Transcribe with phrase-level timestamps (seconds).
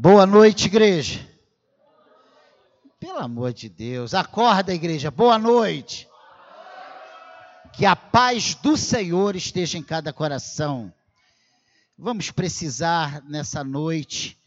[0.00, 1.28] Boa noite, igreja.
[3.00, 5.10] Pelo amor de Deus, acorda, igreja.
[5.10, 6.08] Boa noite.
[7.72, 10.94] Que a paz do Senhor esteja em cada coração.
[11.98, 14.38] Vamos precisar nessa noite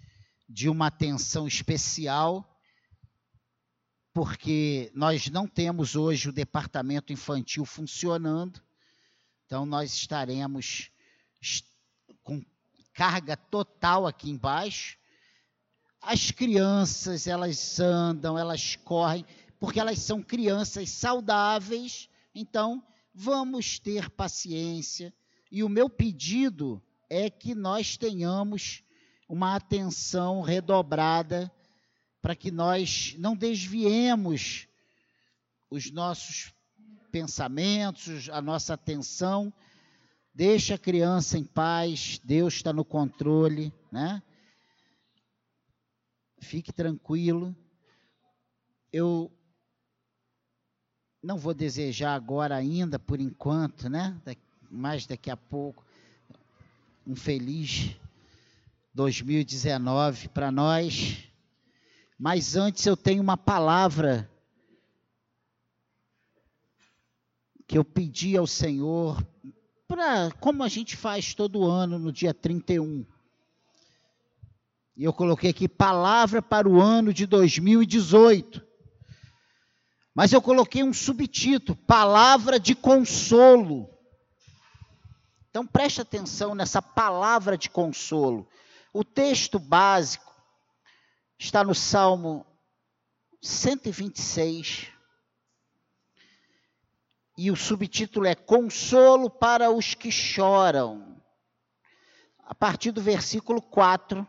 [0.48, 2.50] de uma atenção especial,
[4.14, 8.62] porque nós não temos hoje o departamento infantil funcionando,
[9.46, 10.90] então nós estaremos
[12.24, 12.42] com
[12.94, 15.01] carga total aqui embaixo.
[16.02, 19.24] As crianças, elas andam, elas correm,
[19.60, 22.84] porque elas são crianças saudáveis, então
[23.14, 25.14] vamos ter paciência.
[25.52, 28.84] E o meu pedido é que nós tenhamos
[29.30, 31.52] uma atenção redobrada
[32.22, 34.68] para que nós não desviemos
[35.70, 36.52] os nossos
[37.12, 39.54] pensamentos, a nossa atenção.
[40.34, 44.22] Deixa a criança em paz, Deus está no controle, né?
[46.42, 47.56] Fique tranquilo.
[48.92, 49.32] Eu
[51.22, 54.20] não vou desejar agora ainda, por enquanto, né?
[54.70, 55.86] Mais daqui a pouco,
[57.06, 57.96] um feliz
[58.94, 61.24] 2019 para nós.
[62.18, 64.30] Mas antes eu tenho uma palavra
[67.68, 69.26] que eu pedi ao Senhor
[69.88, 73.06] para como a gente faz todo ano no dia 31.
[74.96, 78.62] E eu coloquei aqui palavra para o ano de 2018.
[80.14, 83.90] Mas eu coloquei um subtítulo, palavra de consolo.
[85.50, 88.48] Então preste atenção nessa palavra de consolo.
[88.94, 90.32] O texto básico
[91.40, 92.46] está no Salmo
[93.42, 94.88] 126.
[97.38, 101.20] E o subtítulo é Consolo para os que choram.
[102.46, 104.28] A partir do versículo 4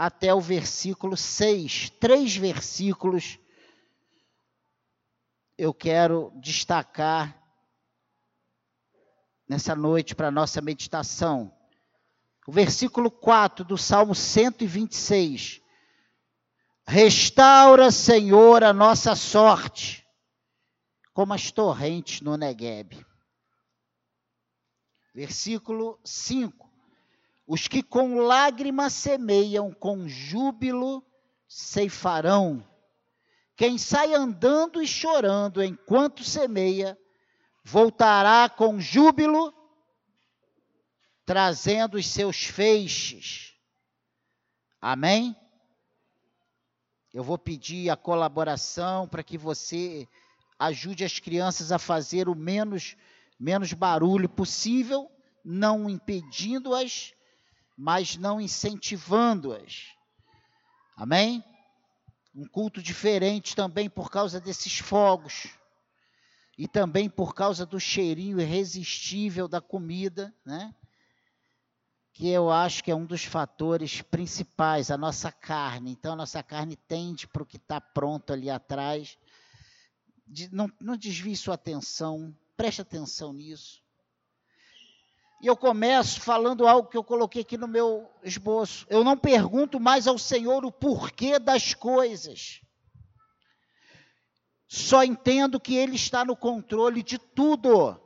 [0.00, 1.90] até o versículo 6.
[2.00, 3.38] Três versículos
[5.58, 7.38] eu quero destacar
[9.46, 11.54] nessa noite para nossa meditação
[12.46, 15.60] o versículo 4 do Salmo 126.
[16.86, 20.04] Restaura, Senhor, a nossa sorte,
[21.12, 23.06] como as torrentes no Negueb.
[25.14, 26.69] Versículo 5.
[27.52, 31.04] Os que com lágrimas semeiam, com júbilo
[31.48, 32.64] ceifarão.
[33.56, 36.96] Quem sai andando e chorando enquanto semeia,
[37.64, 39.52] voltará com júbilo
[41.26, 43.56] trazendo os seus feixes.
[44.80, 45.34] Amém?
[47.12, 50.06] Eu vou pedir a colaboração para que você
[50.56, 52.96] ajude as crianças a fazer o menos,
[53.36, 55.10] menos barulho possível,
[55.44, 57.12] não impedindo-as,
[57.80, 59.86] mas não incentivando-as.
[60.94, 61.42] Amém?
[62.34, 65.46] Um culto diferente também por causa desses fogos.
[66.58, 70.74] E também por causa do cheirinho irresistível da comida, né?
[72.12, 75.92] que eu acho que é um dos fatores principais, a nossa carne.
[75.92, 79.16] Então, a nossa carne tende para o que está pronto ali atrás.
[80.26, 83.82] De, não, não desvie sua atenção, preste atenção nisso.
[85.40, 88.86] E eu começo falando algo que eu coloquei aqui no meu esboço.
[88.90, 92.60] Eu não pergunto mais ao Senhor o porquê das coisas.
[94.68, 97.98] Só entendo que Ele está no controle de tudo.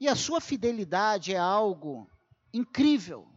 [0.00, 2.08] E a sua fidelidade é algo
[2.52, 3.28] incrível.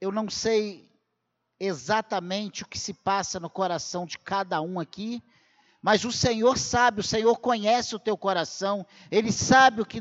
[0.00, 0.90] Eu não sei
[1.60, 5.22] exatamente o que se passa no coração de cada um aqui,
[5.80, 10.00] mas o Senhor sabe, o Senhor conhece o teu coração, Ele sabe o que,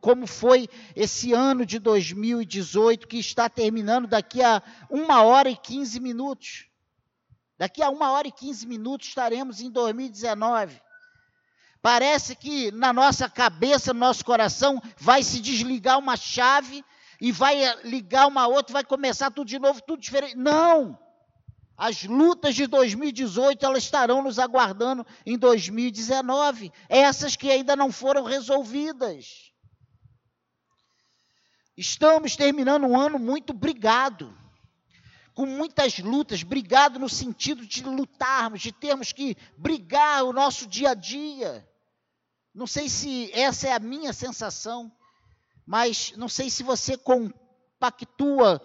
[0.00, 6.00] como foi esse ano de 2018 que está terminando daqui a uma hora e quinze
[6.00, 6.66] minutos.
[7.58, 10.80] Daqui a uma hora e quinze minutos estaremos em 2019.
[11.82, 16.84] Parece que na nossa cabeça, no nosso coração, vai se desligar uma chave
[17.20, 20.36] e vai eh, ligar uma outra, vai começar tudo de novo, tudo diferente.
[20.36, 20.98] Não!
[21.78, 28.24] As lutas de 2018 elas estarão nos aguardando em 2019, essas que ainda não foram
[28.24, 29.52] resolvidas.
[31.76, 34.36] Estamos terminando um ano muito brigado,
[35.32, 40.90] com muitas lutas, brigado no sentido de lutarmos, de termos que brigar o nosso dia
[40.90, 41.64] a dia.
[42.52, 44.90] Não sei se essa é a minha sensação,
[45.64, 48.60] mas não sei se você compactua,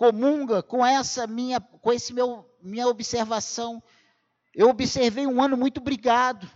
[0.00, 3.82] comunga com essa minha, com esse meu minha observação.
[4.54, 6.50] Eu observei um ano muito brigado,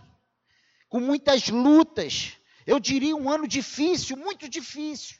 [0.89, 2.37] com muitas lutas.
[2.65, 5.17] Eu diria um ano difícil, muito difícil.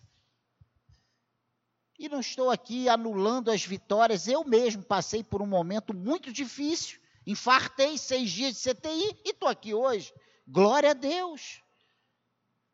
[2.00, 7.00] E não estou aqui anulando as vitórias, eu mesmo passei por um momento muito difícil,
[7.28, 10.12] infartei seis dias de CTI e estou aqui hoje.
[10.48, 11.62] Glória a Deus.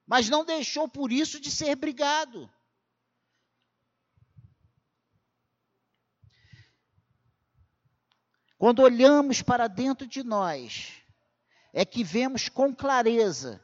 [0.07, 2.50] Mas não deixou por isso de ser brigado.
[8.62, 10.92] Quando olhamos para dentro de nós,
[11.74, 13.60] é que vemos com clareza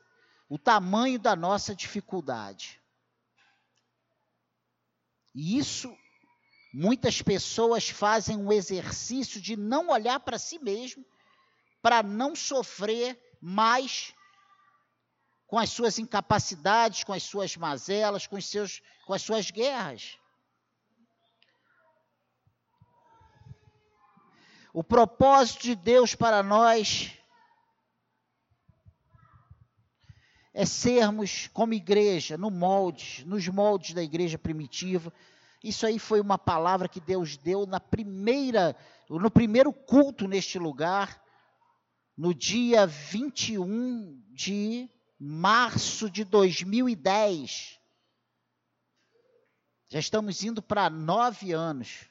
[0.50, 2.82] o tamanho da nossa dificuldade.
[5.36, 5.96] E isso,
[6.74, 11.06] muitas pessoas fazem um exercício de não olhar para si mesmo,
[11.80, 14.16] para não sofrer mais
[15.46, 20.18] com as suas incapacidades, com as suas mazelas, com, seus, com as suas guerras.
[24.78, 27.12] O propósito de Deus para nós
[30.54, 35.12] é sermos como igreja, no molde, nos moldes da igreja primitiva.
[35.64, 38.76] Isso aí foi uma palavra que Deus deu na primeira,
[39.10, 41.20] no primeiro culto neste lugar,
[42.16, 44.88] no dia 21 de
[45.20, 47.80] março de 2010.
[49.90, 52.08] Já estamos indo para nove anos.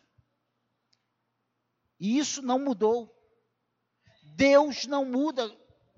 [1.98, 3.12] E isso não mudou.
[4.34, 5.50] Deus não muda.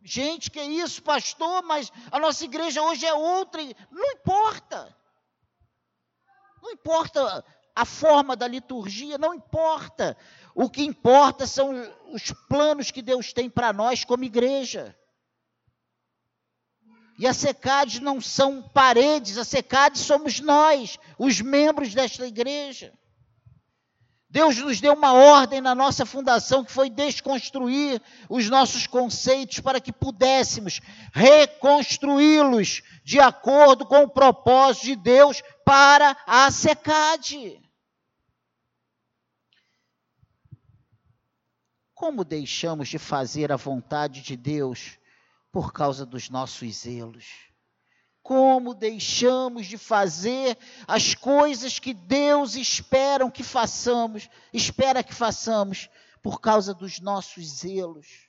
[0.02, 3.62] Gente, que isso, pastor, mas a nossa igreja hoje é outra.
[3.90, 4.96] Não importa.
[6.62, 10.16] Não importa a forma da liturgia, não importa.
[10.54, 11.72] O que importa são
[12.12, 14.96] os planos que Deus tem para nós como igreja.
[17.18, 22.96] E a secade não são paredes, a secade somos nós, os membros desta igreja.
[24.30, 29.80] Deus nos deu uma ordem na nossa fundação que foi desconstruir os nossos conceitos para
[29.80, 30.80] que pudéssemos
[31.12, 37.58] reconstruí-los de acordo com o propósito de Deus para a secade.
[41.94, 44.98] Como deixamos de fazer a vontade de Deus
[45.50, 47.47] por causa dos nossos zelos?
[48.28, 55.88] Como deixamos de fazer as coisas que Deus espera que façamos, espera que façamos
[56.22, 58.28] por causa dos nossos zelos.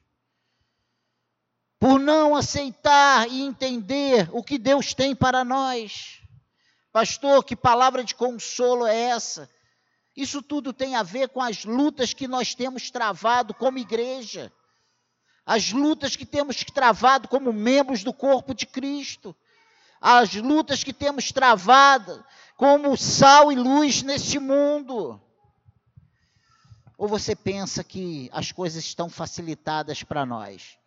[1.78, 6.22] Por não aceitar e entender o que Deus tem para nós.
[6.94, 9.50] Pastor, que palavra de consolo é essa?
[10.16, 14.50] Isso tudo tem a ver com as lutas que nós temos travado como igreja,
[15.46, 19.36] as lutas que temos travado como membros do corpo de Cristo
[20.02, 22.24] as lutas que temos travado
[22.56, 25.22] como sal e luz neste mundo?
[26.98, 30.78] Ou você pensa que as coisas estão facilitadas para nós?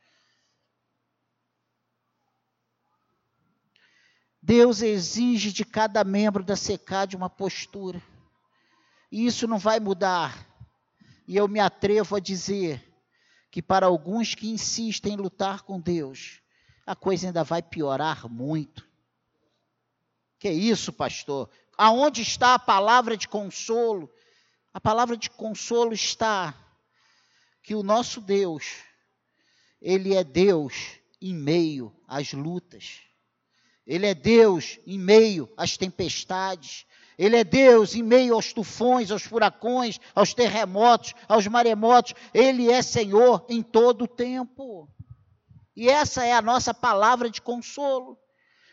[4.43, 8.03] Deus exige de cada membro da SECAD uma postura.
[9.11, 10.47] E isso não vai mudar.
[11.29, 12.93] E eu me atrevo a dizer
[13.51, 16.43] que para alguns que insistem em lutar com Deus,
[16.85, 18.92] a coisa ainda vai piorar muito.
[20.43, 21.49] Que isso, pastor?
[21.79, 24.13] Aonde está a palavra de consolo?
[24.75, 26.53] A palavra de consolo está
[27.63, 28.65] que o nosso Deus,
[29.81, 33.03] ele é Deus em meio às lutas.
[33.87, 36.87] Ele é Deus em meio às tempestades.
[37.17, 42.15] Ele é Deus em meio aos tufões, aos furacões, aos terremotos, aos maremotos.
[42.35, 44.91] Ele é Senhor em todo o tempo.
[45.77, 48.19] E essa é a nossa palavra de consolo.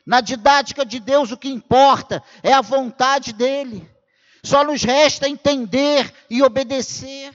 [0.09, 3.87] Na didática de Deus, o que importa é a vontade dEle.
[4.43, 7.31] Só nos resta entender e obedecer.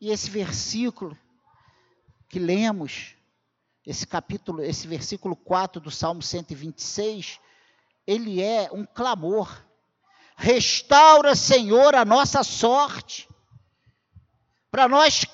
[0.00, 1.18] E esse versículo
[2.28, 3.16] que lemos,
[3.84, 7.40] esse capítulo, esse versículo 4 do Salmo 126,
[8.06, 9.66] ele é um clamor.
[10.36, 13.28] Restaura, Senhor, a nossa sorte.
[14.70, 15.24] Para nós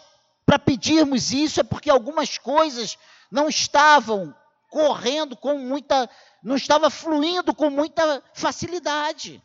[0.45, 2.99] para pedirmos isso é porque algumas coisas
[3.31, 4.35] não estavam
[4.69, 6.11] correndo com muita,
[6.43, 9.43] não estava fluindo com muita facilidade.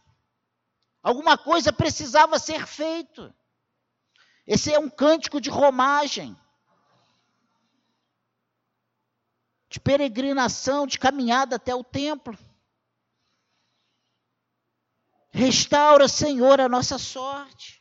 [1.02, 3.34] Alguma coisa precisava ser feito.
[4.46, 6.36] Esse é um cântico de romagem,
[9.70, 12.38] de peregrinação, de caminhada até o templo.
[15.32, 17.79] Restaura, Senhor, a nossa sorte.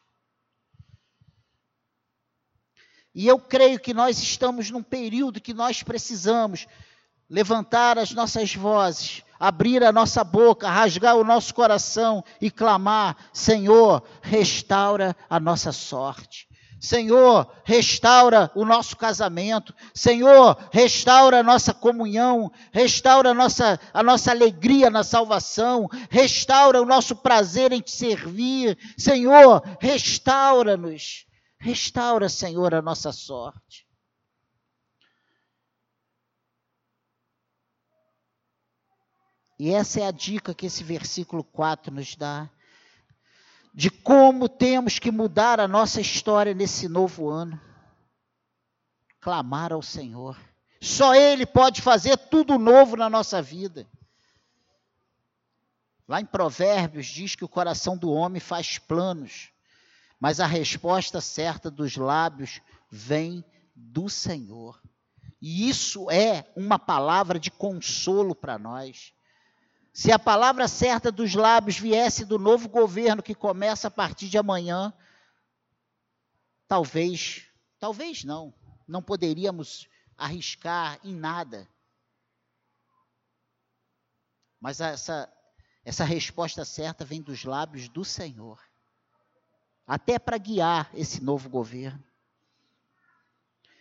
[3.18, 6.68] E eu creio que nós estamos num período que nós precisamos
[7.28, 14.04] levantar as nossas vozes, abrir a nossa boca, rasgar o nosso coração e clamar: Senhor,
[14.22, 16.46] restaura a nossa sorte.
[16.80, 19.75] Senhor, restaura o nosso casamento.
[19.92, 22.52] Senhor, restaura a nossa comunhão.
[22.70, 25.88] Restaura a nossa, a nossa alegria na salvação.
[26.08, 28.78] Restaura o nosso prazer em te servir.
[28.96, 31.26] Senhor, restaura-nos.
[31.58, 33.86] Restaura, Senhor, a nossa sorte.
[39.58, 42.48] E essa é a dica que esse versículo 4 nos dá
[43.74, 47.60] de como temos que mudar a nossa história nesse novo ano.
[49.20, 50.38] Clamar ao Senhor.
[50.80, 53.86] Só Ele pode fazer tudo novo na nossa vida.
[56.06, 59.50] Lá em Provérbios diz que o coração do homem faz planos,
[60.20, 62.60] mas a resposta certa dos lábios
[62.90, 63.44] vem
[63.75, 64.80] do Senhor.
[65.40, 69.12] E isso é uma palavra de consolo para nós.
[69.92, 74.38] Se a palavra certa dos lábios viesse do novo governo que começa a partir de
[74.38, 74.92] amanhã,
[76.66, 77.48] talvez,
[77.78, 78.52] talvez não,
[78.87, 81.68] não poderíamos arriscar em nada.
[84.60, 85.32] Mas essa,
[85.84, 88.60] essa resposta certa vem dos lábios do Senhor,
[89.88, 92.04] até para guiar esse novo governo.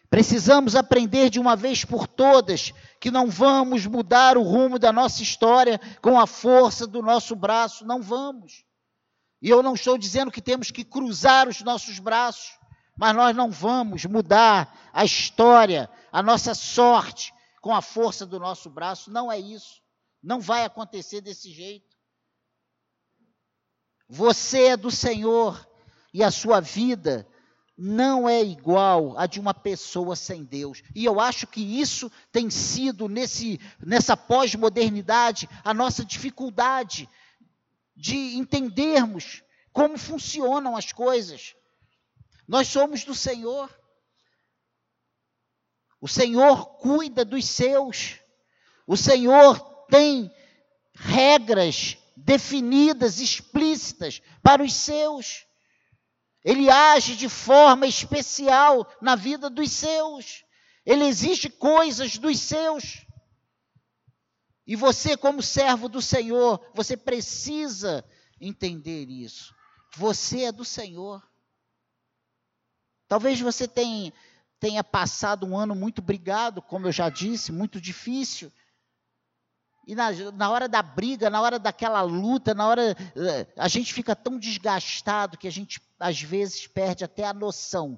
[0.09, 5.21] Precisamos aprender de uma vez por todas que não vamos mudar o rumo da nossa
[5.21, 8.63] história com a força do nosso braço, não vamos.
[9.41, 12.57] E eu não estou dizendo que temos que cruzar os nossos braços,
[12.95, 18.69] mas nós não vamos mudar a história, a nossa sorte com a força do nosso
[18.69, 19.81] braço, não é isso.
[20.23, 21.97] Não vai acontecer desse jeito.
[24.07, 25.66] Você é do Senhor
[26.17, 27.27] e a sua vida
[27.77, 30.81] não é igual a de uma pessoa sem Deus.
[30.95, 37.07] E eu acho que isso tem sido, nesse, nessa pós-modernidade, a nossa dificuldade
[37.95, 41.53] de entendermos como funcionam as coisas.
[42.47, 43.69] Nós somos do Senhor.
[46.01, 48.15] O Senhor cuida dos seus.
[48.87, 50.33] O Senhor tem
[50.95, 55.46] regras definidas, explícitas para os seus.
[56.47, 60.45] Ele age de forma especial na vida dos seus.
[60.85, 63.05] Ele exige coisas dos seus.
[64.65, 68.01] E você, como servo do Senhor, você precisa
[68.39, 69.53] entender isso.
[69.97, 71.21] Você é do Senhor.
[73.09, 74.13] Talvez você tenha,
[74.57, 78.49] tenha passado um ano muito brigado, como eu já disse, muito difícil.
[79.87, 82.91] E na, na hora da briga, na hora daquela luta, na hora.
[83.15, 87.97] Eh, a gente fica tão desgastado que a gente, às vezes, perde até a noção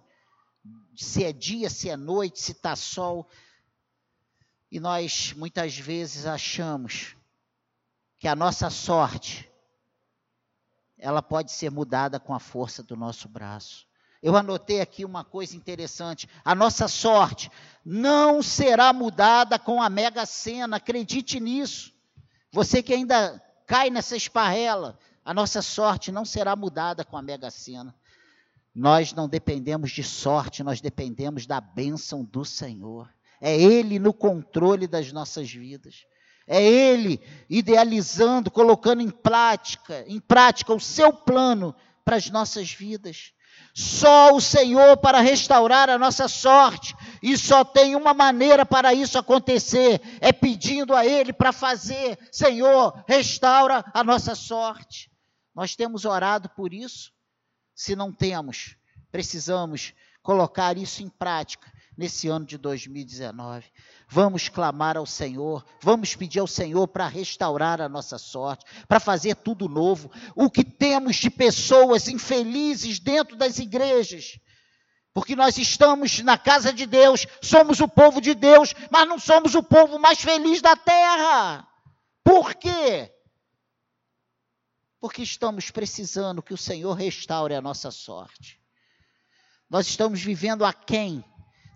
[0.96, 3.28] se é dia, se é noite, se está sol.
[4.72, 7.16] E nós, muitas vezes, achamos
[8.20, 9.50] que a nossa sorte
[10.96, 13.89] ela pode ser mudada com a força do nosso braço.
[14.22, 16.28] Eu anotei aqui uma coisa interessante.
[16.44, 17.50] A nossa sorte
[17.86, 21.94] não será mudada com a mega sena, acredite nisso.
[22.52, 27.50] Você que ainda cai nessa esparrela, a nossa sorte não será mudada com a mega
[27.50, 27.96] sena.
[28.76, 33.10] Nós não dependemos de sorte, nós dependemos da bênção do Senhor.
[33.40, 36.06] É Ele no controle das nossas vidas.
[36.46, 41.74] É Ele idealizando, colocando em prática, em prática o seu plano
[42.04, 43.34] para as nossas vidas.
[43.74, 46.96] Só o Senhor para restaurar a nossa sorte.
[47.22, 52.18] E só tem uma maneira para isso acontecer: é pedindo a Ele para fazer.
[52.32, 55.12] Senhor, restaura a nossa sorte.
[55.56, 57.12] Nós temos orado por isso?
[57.74, 58.76] Se não temos,
[59.12, 63.66] precisamos colocar isso em prática nesse ano de 2019.
[64.08, 69.36] Vamos clamar ao Senhor, vamos pedir ao Senhor para restaurar a nossa sorte, para fazer
[69.36, 70.10] tudo novo.
[70.34, 74.40] O que temos de pessoas infelizes dentro das igrejas,
[75.14, 79.54] porque nós estamos na casa de Deus, somos o povo de Deus, mas não somos
[79.54, 81.68] o povo mais feliz da terra.
[82.24, 83.14] Por quê?
[85.02, 88.58] Porque estamos precisando que o Senhor restaure a nossa sorte.
[89.70, 91.24] Nós estamos vivendo aquém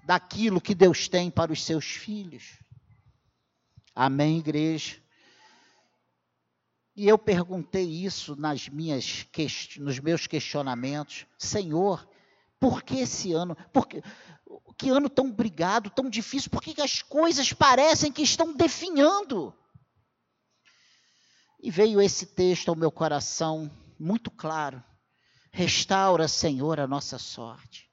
[0.04, 2.60] daquilo que Deus tem para os seus filhos.
[3.96, 5.02] Amém, igreja?
[6.96, 9.28] E eu perguntei isso nas minhas
[9.78, 12.08] nos meus questionamentos, Senhor,
[12.60, 13.56] por que esse ano?
[13.74, 14.02] Por que,
[14.78, 16.52] que ano tão brigado, tão difícil?
[16.52, 19.54] Por que as coisas parecem que estão definhando?
[21.62, 24.84] E veio esse texto ao meu coração muito claro.
[25.52, 27.90] Restaura, Senhor, a nossa sorte.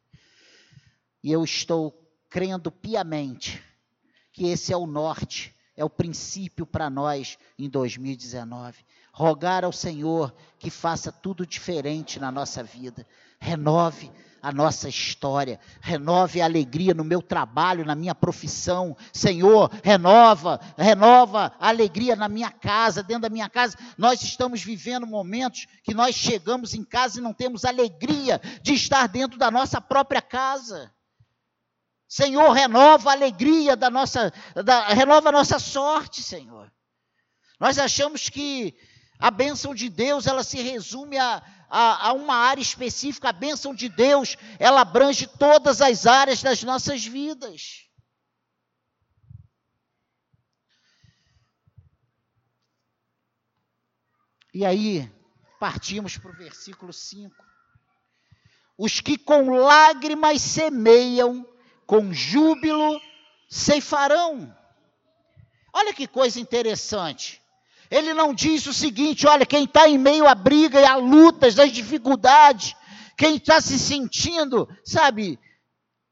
[1.23, 2.00] E eu estou
[2.31, 3.61] crendo piamente
[4.33, 8.85] que esse é o norte, é o princípio para nós em 2019.
[9.13, 13.05] Rogar ao Senhor que faça tudo diferente na nossa vida,
[13.41, 14.11] renove
[14.41, 18.97] a nossa história, renove a alegria no meu trabalho, na minha profissão.
[19.13, 23.77] Senhor, renova, renova a alegria na minha casa, dentro da minha casa.
[23.99, 29.07] Nós estamos vivendo momentos que nós chegamos em casa e não temos alegria de estar
[29.09, 30.91] dentro da nossa própria casa.
[32.11, 34.33] Senhor, renova a alegria da nossa,
[34.65, 36.69] da, renova a nossa sorte, Senhor.
[37.61, 38.77] Nós achamos que
[39.17, 43.29] a bênção de Deus, ela se resume a, a, a, uma área específica.
[43.29, 47.89] A bênção de Deus, ela abrange todas as áreas das nossas vidas.
[54.53, 55.09] E aí,
[55.61, 57.33] partimos para o versículo 5.
[58.77, 61.47] Os que com lágrimas semeiam,
[61.91, 63.03] com júbilo
[63.49, 64.55] ceifarão.
[65.73, 67.43] Olha que coisa interessante.
[67.91, 71.59] Ele não diz o seguinte: olha, quem está em meio à briga e a lutas,
[71.59, 72.77] às dificuldades,
[73.17, 75.37] quem está se sentindo, sabe,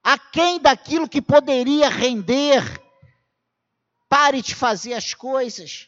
[0.02, 2.64] aquém daquilo que poderia render,
[4.08, 5.86] pare de fazer as coisas.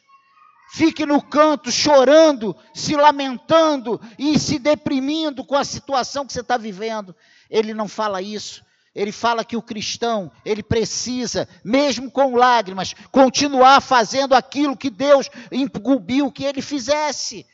[0.71, 6.55] Fique no canto chorando, se lamentando e se deprimindo com a situação que você está
[6.55, 7.13] vivendo.
[7.49, 8.63] Ele não fala isso.
[8.93, 15.29] Ele fala que o cristão, ele precisa, mesmo com lágrimas, continuar fazendo aquilo que Deus
[15.49, 17.45] incumbiu que ele fizesse.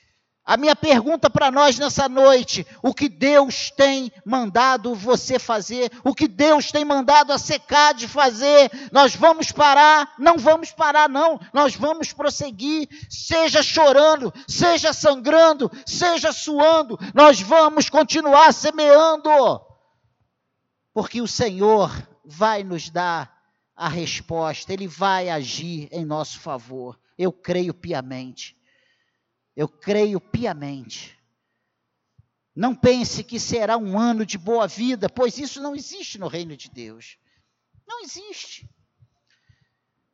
[0.44, 5.91] A minha pergunta para nós nessa noite: o que Deus tem mandado você fazer?
[6.06, 8.72] O que Deus tem mandado a secar de fazer?
[8.91, 10.13] Nós vamos parar?
[10.17, 11.38] Não vamos parar, não.
[11.53, 19.29] Nós vamos prosseguir, seja chorando, seja sangrando, seja suando, nós vamos continuar semeando
[20.98, 21.92] porque o Senhor
[22.25, 27.00] vai nos dar a resposta, Ele vai agir em nosso favor.
[27.16, 28.58] Eu creio piamente.
[29.56, 31.16] Eu creio piamente.
[32.56, 36.58] Não pense que será um ano de boa vida, pois isso não existe no reino
[36.58, 37.20] de Deus.
[37.88, 38.68] Não existe.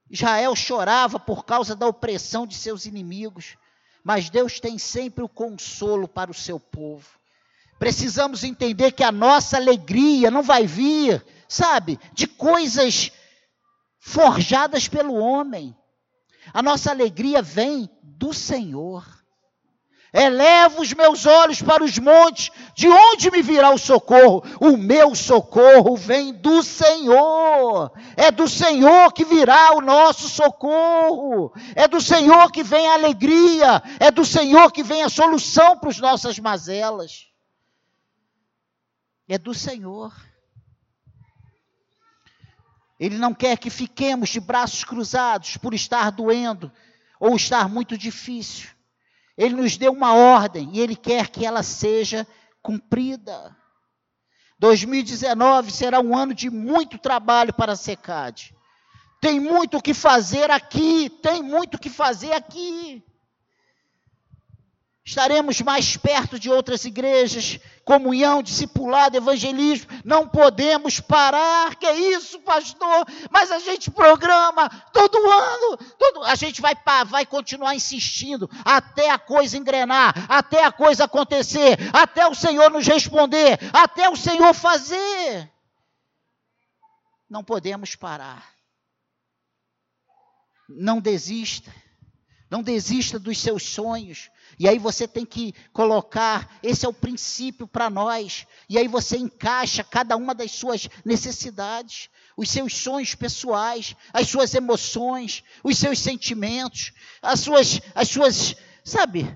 [0.10, 3.58] Israel chorava por causa da opressão de seus inimigos,
[4.04, 7.23] mas Deus tem sempre o consolo para o seu povo.
[7.84, 13.12] Precisamos entender que a nossa alegria não vai vir, sabe, de coisas
[14.00, 15.76] forjadas pelo homem.
[16.54, 19.06] A nossa alegria vem do Senhor.
[20.14, 24.42] Elevo os meus olhos para os montes, de onde me virá o socorro?
[24.62, 27.92] O meu socorro vem do Senhor.
[28.16, 31.52] É do Senhor que virá o nosso socorro.
[31.76, 33.84] É do Senhor que vem a alegria.
[34.00, 37.33] É do Senhor que vem a solução para as nossas mazelas
[39.28, 40.14] é do Senhor.
[43.00, 46.72] Ele não quer que fiquemos de braços cruzados por estar doendo
[47.20, 48.70] ou estar muito difícil.
[49.38, 52.28] Ele nos deu uma ordem e ele quer que ela seja
[52.62, 53.56] cumprida.
[54.60, 58.56] 2019 será um ano de muito trabalho para a SECAD.
[59.20, 63.04] Tem muito o que fazer aqui, tem muito o que fazer aqui
[65.06, 69.88] estaremos mais perto de outras igrejas, comunhão, discipulado, evangelismo.
[70.06, 71.76] Não podemos parar.
[71.76, 73.06] Que é isso, pastor?
[73.30, 75.78] Mas a gente programa todo ano.
[76.00, 76.76] Todo, a gente vai,
[77.08, 82.88] vai continuar insistindo até a coisa engrenar, até a coisa acontecer, até o Senhor nos
[82.88, 85.52] responder, até o Senhor fazer.
[87.30, 88.54] Não podemos parar.
[90.70, 91.74] Não desista.
[92.50, 94.30] Não desista dos seus sonhos.
[94.60, 98.46] E aí você tem que colocar, esse é o princípio para nós.
[98.70, 104.54] E aí você encaixa cada uma das suas necessidades, os seus sonhos pessoais, as suas
[104.54, 109.36] emoções, os seus sentimentos, as suas, as suas, sabe,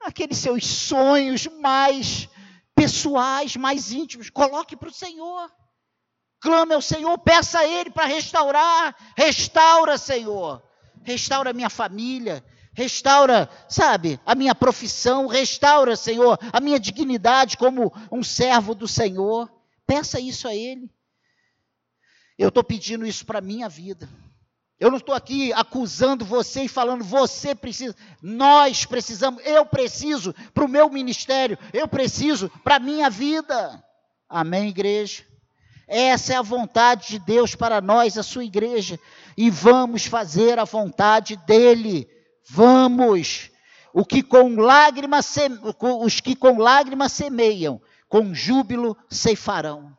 [0.00, 2.28] aqueles seus sonhos mais
[2.74, 4.30] pessoais, mais íntimos.
[4.30, 5.50] Coloque para o Senhor.
[6.40, 8.96] Clame ao Senhor, peça a Ele para restaurar.
[9.16, 10.62] Restaura, Senhor.
[11.04, 18.22] Restaura minha família, Restaura, sabe, a minha profissão, restaura, Senhor, a minha dignidade como um
[18.22, 19.50] servo do Senhor.
[19.86, 20.90] Peça isso a Ele.
[22.38, 24.08] Eu estou pedindo isso para a minha vida.
[24.80, 27.94] Eu não estou aqui acusando você e falando, você precisa.
[28.20, 33.80] Nós precisamos, eu preciso para o meu ministério, eu preciso para a minha vida.
[34.28, 35.24] Amém, igreja?
[35.86, 38.98] Essa é a vontade de Deus para nós, a sua igreja.
[39.36, 42.08] E vamos fazer a vontade dEle.
[42.48, 43.50] Vamos!
[43.94, 45.34] O que com lágrimas
[45.80, 49.96] os que com lágrimas semeiam, com júbilo ceifarão.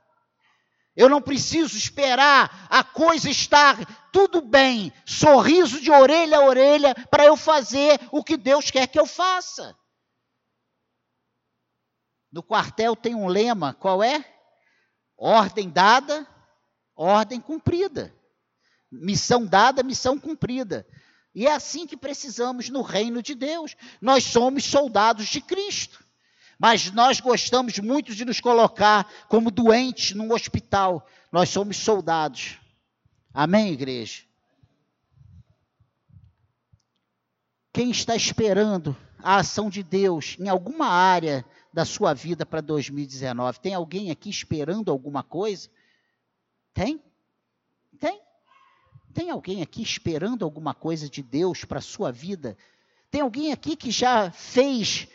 [0.96, 7.26] Eu não preciso esperar a coisa estar tudo bem, sorriso de orelha a orelha, para
[7.26, 9.76] eu fazer o que Deus quer que eu faça.
[12.32, 14.24] No quartel tem um lema, qual é?
[15.18, 16.28] Ordem dada,
[16.96, 18.14] ordem cumprida.
[18.92, 20.86] Missão dada, missão cumprida.
[21.34, 23.76] E é assim que precisamos no reino de Deus.
[24.02, 26.04] Nós somos soldados de Cristo.
[26.60, 31.08] Mas nós gostamos muito de nos colocar como doentes num hospital.
[31.32, 32.60] Nós somos soldados.
[33.34, 34.24] Amém, igreja?
[37.74, 41.44] Quem está esperando a ação de Deus em alguma área
[41.74, 43.60] da sua vida para 2019?
[43.60, 45.70] Tem alguém aqui esperando alguma coisa?
[46.72, 47.04] Tem?
[48.00, 48.22] Tem?
[49.14, 52.58] Tem alguém aqui esperando alguma coisa de Deus para a sua vida?
[53.12, 55.08] Tem alguém aqui que já fez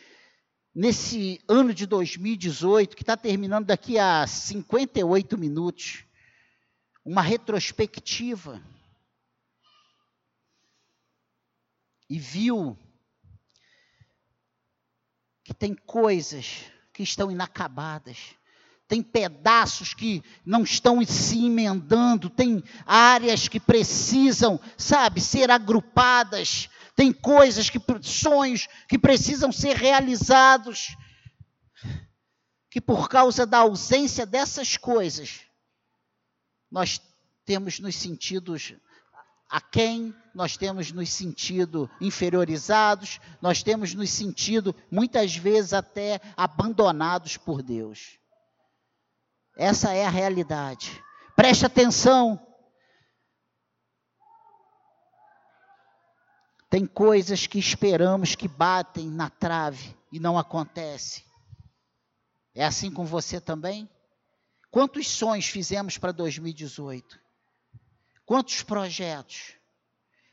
[0.72, 6.04] nesse ano de 2018, que está terminando daqui a 58 minutos,
[7.04, 8.62] uma retrospectiva?
[12.08, 12.78] E viu
[15.42, 18.37] que tem coisas que estão inacabadas,
[18.88, 27.12] tem pedaços que não estão se emendando, tem áreas que precisam, sabe, ser agrupadas, tem
[27.12, 30.96] coisas que sonhos que precisam ser realizados.
[32.70, 35.40] Que por causa da ausência dessas coisas,
[36.70, 37.00] nós
[37.44, 38.74] temos nos sentidos
[39.50, 47.36] a quem nós temos nos sentido inferiorizados, nós temos nos sentido muitas vezes até abandonados
[47.36, 48.18] por Deus.
[49.58, 51.02] Essa é a realidade.
[51.34, 52.40] Preste atenção.
[56.70, 61.24] Tem coisas que esperamos que batem na trave e não acontece.
[62.54, 63.90] É assim com você também?
[64.70, 67.18] Quantos sonhos fizemos para 2018?
[68.24, 69.54] Quantos projetos?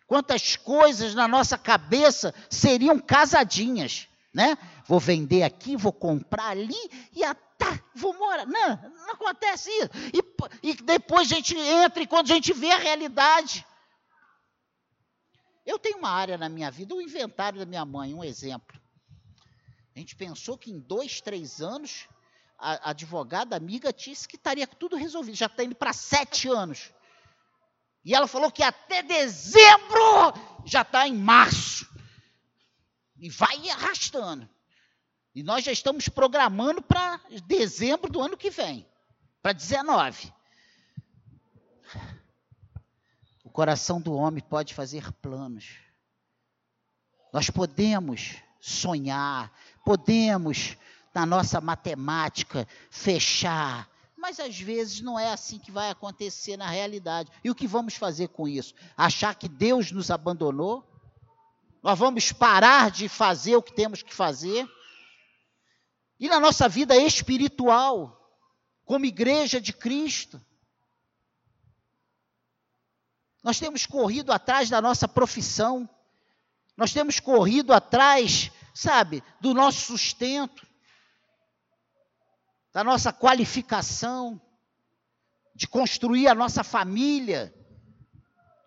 [0.05, 4.55] Quantas coisas na nossa cabeça seriam casadinhas, né?
[4.85, 6.75] Vou vender aqui, vou comprar ali
[7.11, 7.44] e até
[7.95, 8.45] morar.
[8.45, 9.89] Não, não acontece isso.
[10.13, 13.65] E, e depois a gente entra e quando a gente vê a realidade.
[15.65, 18.79] Eu tenho uma área na minha vida, o inventário da minha mãe, um exemplo.
[19.95, 22.07] A gente pensou que em dois, três anos,
[22.57, 25.35] a, a advogada amiga disse que estaria tudo resolvido.
[25.35, 26.91] Já está indo para sete anos.
[28.03, 30.33] E ela falou que até dezembro
[30.65, 31.89] já está em março.
[33.17, 34.47] E vai arrastando.
[35.35, 38.87] E nós já estamos programando para dezembro do ano que vem,
[39.43, 40.33] para 19.
[43.43, 45.77] O coração do homem pode fazer planos.
[47.33, 49.51] Nós podemos sonhar,
[49.83, 50.77] podemos,
[51.13, 53.89] na nossa matemática, fechar
[54.25, 57.31] mas às vezes não é assim que vai acontecer na realidade.
[57.43, 58.73] E o que vamos fazer com isso?
[58.97, 60.83] Achar que Deus nos abandonou?
[61.83, 64.67] Nós vamos parar de fazer o que temos que fazer?
[66.19, 68.15] E na nossa vida espiritual,
[68.85, 70.41] como igreja de Cristo,
[73.43, 75.89] nós temos corrido atrás da nossa profissão,
[76.75, 80.65] nós temos corrido atrás, sabe, do nosso sustento,
[82.73, 84.41] da nossa qualificação,
[85.53, 87.53] de construir a nossa família,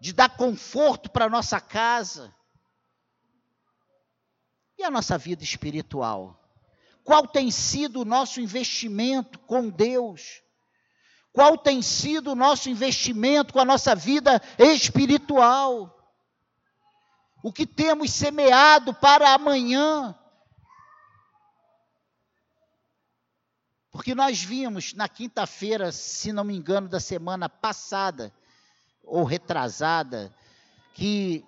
[0.01, 2.35] de dar conforto para a nossa casa.
[4.79, 6.48] E a nossa vida espiritual?
[7.09, 10.43] Qual tem sido o nosso investimento com Deus?
[11.33, 15.99] Qual tem sido o nosso investimento com a nossa vida espiritual?
[17.43, 20.15] O que temos semeado para amanhã?
[23.91, 28.31] Porque nós vimos na quinta-feira, se não me engano, da semana passada,
[29.03, 30.31] ou retrasada,
[30.93, 31.43] que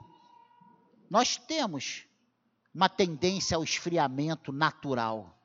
[1.11, 2.07] nós temos
[2.75, 5.37] uma tendência ao esfriamento natural.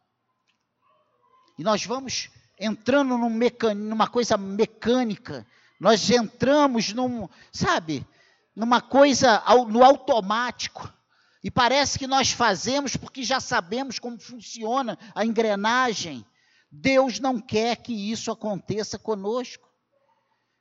[1.57, 3.73] E nós vamos entrando num mecan...
[3.73, 5.45] numa coisa mecânica,
[5.79, 8.05] nós entramos num, sabe,
[8.55, 10.91] numa coisa no automático.
[11.43, 16.25] E parece que nós fazemos porque já sabemos como funciona a engrenagem.
[16.71, 19.69] Deus não quer que isso aconteça conosco.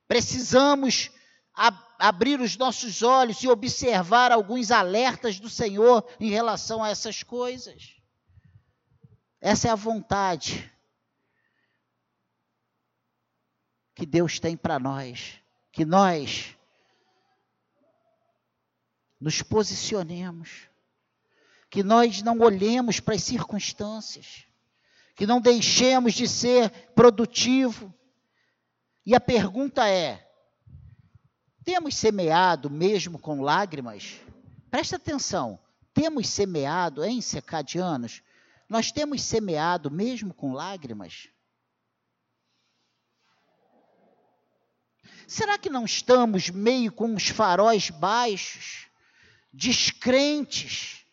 [0.07, 1.11] Precisamos
[1.55, 7.23] ab abrir os nossos olhos e observar alguns alertas do Senhor em relação a essas
[7.23, 7.95] coisas.
[9.41, 10.71] Essa é a vontade
[13.95, 15.35] que Deus tem para nós,
[15.71, 16.57] que nós
[19.21, 20.69] nos posicionemos,
[21.71, 24.45] que nós não olhemos para as circunstâncias,
[25.15, 27.93] que não deixemos de ser produtivo.
[29.07, 30.29] E a pergunta é:
[31.65, 34.21] temos semeado mesmo com lágrimas?
[34.71, 35.59] Presta atenção,
[35.93, 38.23] temos semeado, hein, secadianos,
[38.69, 41.29] Nós temos semeado mesmo com lágrimas?
[45.27, 48.87] Será que não estamos meio com os faróis baixos,
[49.53, 51.05] descrentes,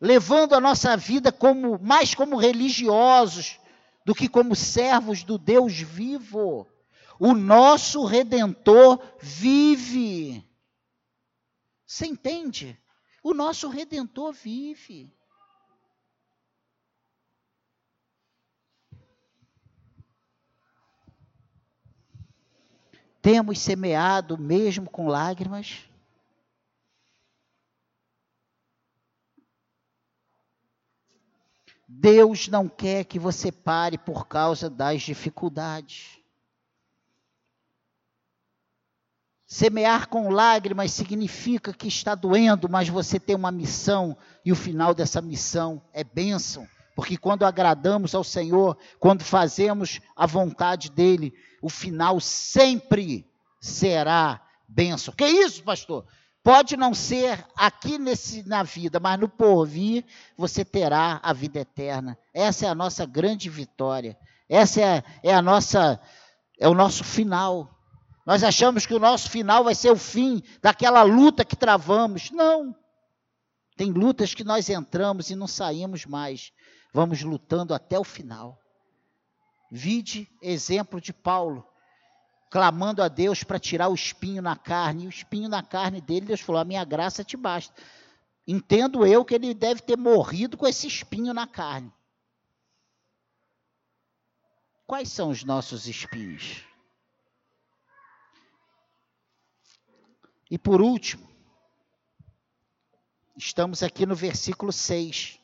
[0.00, 3.58] levando a nossa vida como mais como religiosos
[4.04, 6.66] do que como servos do Deus vivo?
[7.18, 10.42] O nosso redentor vive.
[11.86, 12.80] Você entende?
[13.22, 15.12] O nosso redentor vive.
[23.22, 25.84] Temos semeado mesmo com lágrimas?
[31.86, 36.18] Deus não quer que você pare por causa das dificuldades.
[39.44, 44.94] Semear com lágrimas significa que está doendo, mas você tem uma missão e o final
[44.94, 51.68] dessa missão é bênção, porque quando agradamos ao Senhor, quando fazemos a vontade dele, o
[51.68, 53.26] final sempre
[53.60, 55.12] será bênção.
[55.14, 56.06] Que isso, pastor?
[56.42, 60.04] Pode não ser aqui nesse, na vida, mas no porvir
[60.36, 62.16] você terá a vida eterna.
[62.32, 64.16] Essa é a nossa grande vitória.
[64.48, 66.00] Essa é, é a nossa
[66.58, 67.70] é o nosso final.
[68.26, 72.30] Nós achamos que o nosso final vai ser o fim daquela luta que travamos.
[72.30, 72.74] Não.
[73.76, 76.52] Tem lutas que nós entramos e não saímos mais.
[76.92, 78.58] Vamos lutando até o final.
[79.70, 81.64] Vide exemplo de Paulo,
[82.50, 85.04] clamando a Deus para tirar o espinho na carne.
[85.04, 87.80] E o espinho na carne dele, Deus falou: A minha graça te basta.
[88.46, 91.92] Entendo eu que ele deve ter morrido com esse espinho na carne.
[94.86, 96.64] Quais são os nossos espinhos?
[100.50, 101.30] E por último,
[103.36, 105.38] estamos aqui no versículo 6.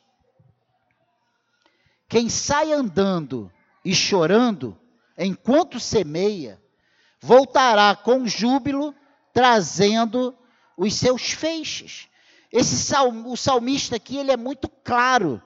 [2.09, 3.49] Quem sai andando
[3.87, 4.77] e chorando
[5.17, 6.61] enquanto semeia,
[7.21, 8.93] voltará com júbilo,
[9.31, 10.37] trazendo
[10.75, 12.09] os seus feixes.
[12.51, 15.41] Esse salmo, o salmista aqui, ele é muito claro.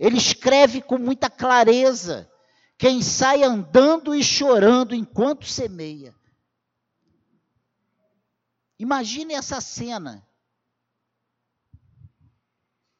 [0.00, 2.28] Ele escreve com muita clareza.
[2.76, 6.12] Quem sai andando e chorando enquanto semeia.
[8.80, 10.26] Imagine essa cena.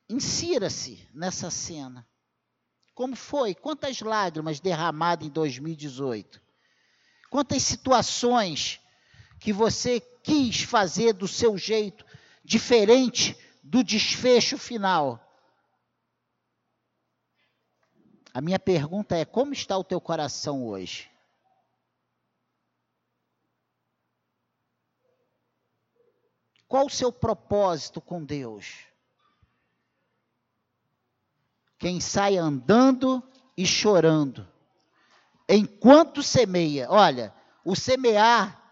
[0.08, 2.06] Insira-se nessa cena.
[2.96, 3.54] Como foi?
[3.54, 6.40] Quantas lágrimas derramadas em 2018?
[7.28, 8.80] Quantas situações
[9.38, 12.06] que você quis fazer do seu jeito,
[12.42, 15.22] diferente do desfecho final?
[18.32, 21.10] A minha pergunta é: como está o teu coração hoje?
[26.66, 28.86] Qual o seu propósito com Deus?
[31.78, 33.22] Quem sai andando
[33.56, 34.46] e chorando,
[35.48, 36.90] enquanto semeia.
[36.90, 37.34] Olha,
[37.64, 38.62] o semear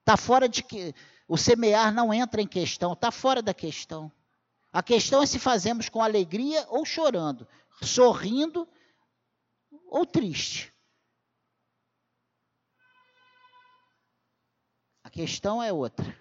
[0.00, 0.94] está fora de que.
[1.28, 4.10] O semear não entra em questão, está fora da questão.
[4.72, 7.46] A questão é se fazemos com alegria ou chorando,
[7.82, 8.68] sorrindo
[9.86, 10.72] ou triste.
[15.04, 16.16] A questão é outra.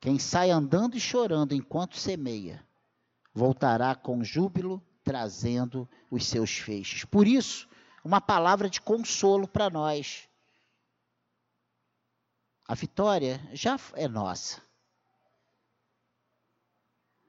[0.00, 2.66] Quem sai andando e chorando enquanto semeia,
[3.38, 7.04] voltará com júbilo, trazendo os seus feixes.
[7.04, 7.68] Por isso,
[8.04, 10.28] uma palavra de consolo para nós.
[12.66, 14.60] A vitória já é nossa.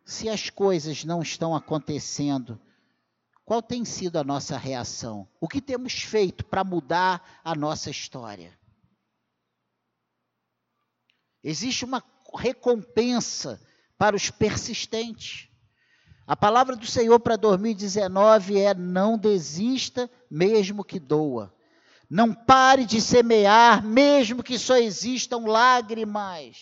[0.03, 2.59] Se as coisas não estão acontecendo,
[3.45, 5.27] qual tem sido a nossa reação?
[5.39, 8.57] O que temos feito para mudar a nossa história?
[11.43, 13.61] Existe uma recompensa
[13.95, 15.48] para os persistentes.
[16.29, 21.51] A palavra do Senhor para 2019 é: não desista, mesmo que doa.
[22.07, 26.55] Não pare de semear, mesmo que só existam lágrimas.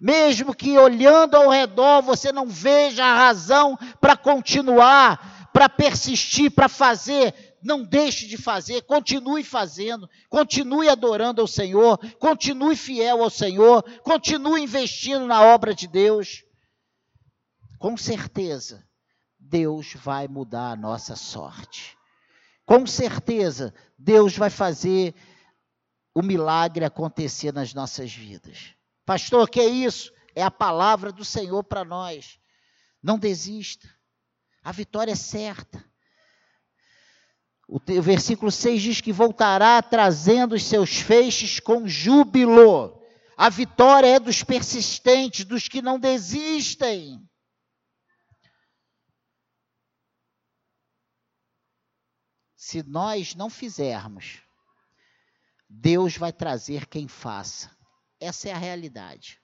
[0.00, 6.68] Mesmo que olhando ao redor você não veja a razão para continuar, para persistir, para
[6.68, 13.84] fazer, não deixe de fazer, continue fazendo, continue adorando ao Senhor, continue fiel ao Senhor,
[14.02, 16.44] continue investindo na obra de Deus.
[17.84, 18.82] Com certeza,
[19.38, 21.98] Deus vai mudar a nossa sorte.
[22.64, 25.14] Com certeza, Deus vai fazer
[26.14, 28.74] o milagre acontecer nas nossas vidas.
[29.04, 30.10] Pastor, que é isso?
[30.34, 32.38] É a palavra do Senhor para nós.
[33.02, 33.86] Não desista.
[34.62, 35.84] A vitória é certa.
[37.68, 42.98] O, versículo 6 diz que voltará trazendo os seus feixes com júbilo.
[43.36, 47.22] A vitória é dos persistentes, dos que não desistem.
[52.64, 54.40] Se nós não fizermos,
[55.68, 57.70] Deus vai trazer quem faça.
[58.18, 59.38] Essa é a realidade.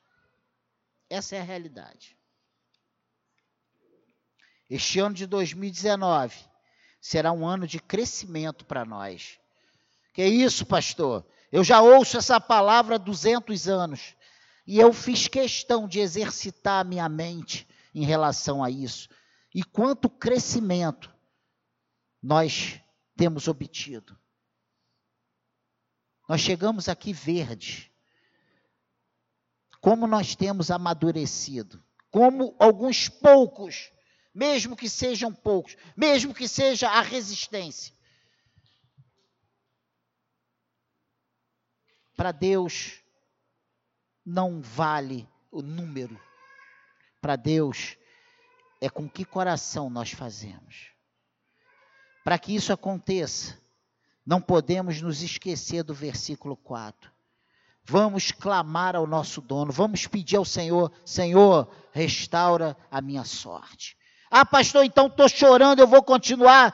[1.11, 2.17] Essa é a realidade.
[4.71, 6.35] Este ano de 2019
[6.99, 9.39] será um ano de crescimento para nós.
[10.15, 11.27] Que isso, pastor?
[11.53, 14.17] Eu já ouço essa palavra há 200 anos.
[14.67, 19.11] E eu fiz questão de exercitar a minha mente em relação a isso.
[19.55, 21.15] E quanto crescimento
[22.23, 22.81] nós
[23.21, 24.19] temos obtido.
[26.27, 27.93] Nós chegamos aqui verde.
[29.79, 31.85] Como nós temos amadurecido.
[32.11, 33.93] Como alguns poucos,
[34.35, 37.95] mesmo que sejam poucos, mesmo que seja a resistência.
[42.17, 43.05] Para Deus,
[44.25, 46.19] não vale o número.
[47.21, 47.99] Para Deus,
[48.81, 50.90] é com que coração nós fazemos.
[52.31, 53.59] Para que isso aconteça,
[54.25, 57.11] não podemos nos esquecer do versículo 4.
[57.85, 63.97] Vamos clamar ao nosso dono, vamos pedir ao Senhor: Senhor, restaura a minha sorte.
[64.31, 66.73] Ah, pastor, então estou chorando, eu vou continuar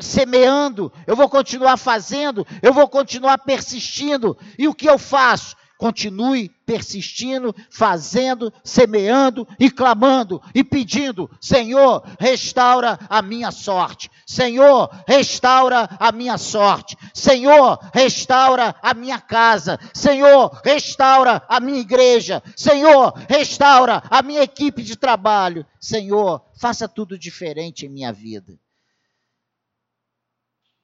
[0.00, 4.38] semeando, eu vou continuar fazendo, eu vou continuar persistindo.
[4.56, 5.56] E o que eu faço?
[5.84, 14.10] Continue persistindo, fazendo, semeando e clamando e pedindo: Senhor, restaura a minha sorte.
[14.26, 16.96] Senhor, restaura a minha sorte.
[17.12, 19.78] Senhor, restaura a minha casa.
[19.92, 22.42] Senhor, restaura a minha igreja.
[22.56, 25.66] Senhor, restaura a minha equipe de trabalho.
[25.78, 28.58] Senhor, faça tudo diferente em minha vida.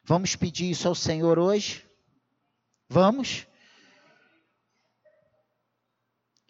[0.05, 1.89] Vamos pedir isso ao Senhor hoje?
[2.87, 3.47] Vamos?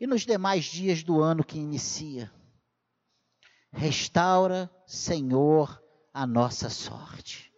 [0.01, 2.33] E nos demais dias do ano que inicia.
[3.71, 5.81] Restaura, Senhor,
[6.13, 7.53] a nossa sorte.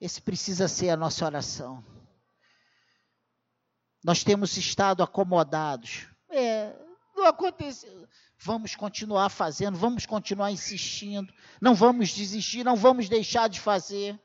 [0.00, 1.84] Esse precisa ser a nossa oração.
[4.04, 6.06] Nós temos estado acomodados.
[6.30, 6.74] É,
[7.14, 8.08] não aconteceu.
[8.38, 14.20] Vamos continuar fazendo, vamos continuar insistindo, não vamos desistir, não vamos deixar de fazer.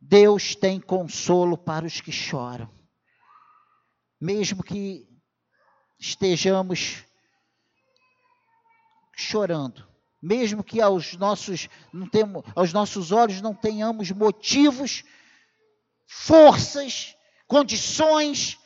[0.00, 2.70] Deus tem consolo para os que choram.
[4.18, 5.11] Mesmo que
[6.02, 7.04] estejamos
[9.16, 9.86] chorando,
[10.20, 15.04] mesmo que aos nossos, não temos, aos nossos olhos não tenhamos motivos,
[16.04, 18.58] forças, condições,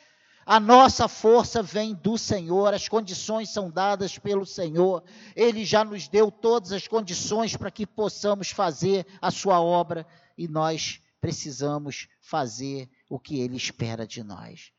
[0.47, 5.03] a nossa força vem do Senhor, as condições são dadas pelo Senhor.
[5.35, 10.47] Ele já nos deu todas as condições para que possamos fazer a sua obra e
[10.47, 14.71] nós precisamos fazer o que ele espera de nós.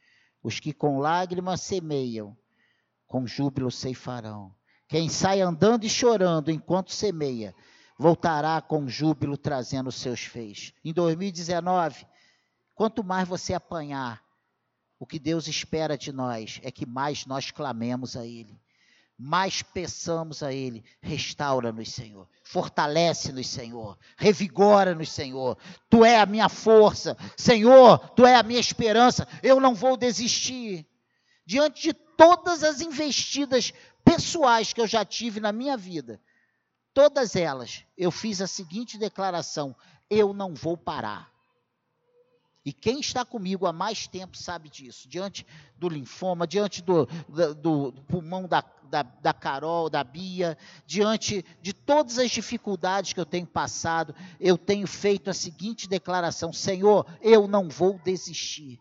[0.42, 2.36] Os que com lágrimas semeiam,
[3.08, 4.54] com júbilo ceifarão.
[4.86, 7.54] Quem sai andando e chorando enquanto semeia,
[7.98, 10.72] voltará com júbilo trazendo seus feixes.
[10.84, 12.06] Em 2019,
[12.74, 14.22] quanto mais você apanhar,
[15.00, 18.60] o que Deus espera de nós é que mais nós clamemos a Ele,
[19.16, 25.58] mais peçamos a Ele, restaura-nos, Senhor, fortalece-nos, Senhor, revigora-nos, Senhor.
[25.90, 29.26] Tu é a minha força, Senhor, Tu é a minha esperança.
[29.42, 30.86] Eu não vou desistir
[31.44, 33.72] diante de todas as investidas
[34.04, 36.20] pessoais que eu já tive na minha vida,
[36.92, 39.74] todas elas, eu fiz a seguinte declaração:
[40.10, 41.30] eu não vou parar.
[42.64, 45.08] E quem está comigo há mais tempo sabe disso.
[45.08, 45.46] Diante
[45.78, 47.06] do linfoma, diante do,
[47.54, 53.20] do, do pulmão da, da, da, Carol, da Bia, diante de todas as dificuldades que
[53.20, 58.78] eu tenho passado, eu tenho feito a seguinte declaração: Senhor, eu não vou desistir.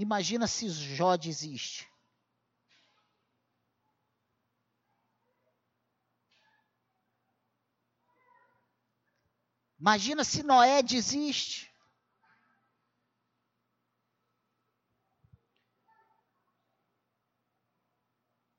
[0.00, 1.86] Imagina se Jó desiste.
[9.78, 11.70] Imagina se Noé desiste.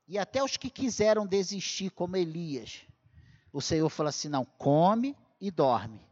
[0.08, 2.86] E até os que quiseram desistir, como Elias,
[3.52, 6.08] o Senhor falou assim: não, come e dorme.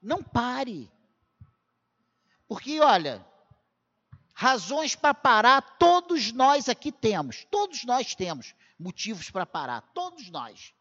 [0.01, 0.89] Não pare.
[2.47, 3.27] Porque, olha,
[4.33, 7.45] razões para parar, todos nós aqui temos.
[7.51, 9.81] Todos nós temos motivos para parar.
[9.93, 10.73] Todos nós.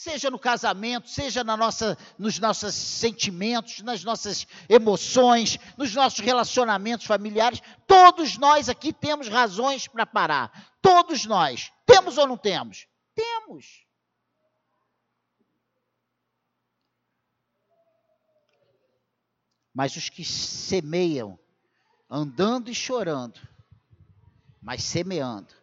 [0.00, 7.04] Seja no casamento, seja na nossa, nos nossos sentimentos, nas nossas emoções, nos nossos relacionamentos
[7.04, 10.74] familiares, todos nós aqui temos razões para parar.
[10.80, 11.70] Todos nós.
[11.84, 12.86] Temos ou não temos?
[13.14, 13.84] Temos.
[19.74, 21.38] Mas os que semeiam,
[22.08, 23.38] andando e chorando,
[24.62, 25.59] mas semeando,